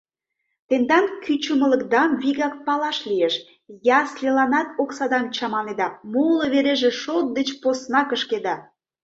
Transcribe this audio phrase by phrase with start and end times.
[0.67, 3.35] Тендан кӱчымылыкдам вигак палаш лиеш:
[3.99, 8.55] ясльыланат оксадам чаманеда, моло вереже шот деч посна кышкеда.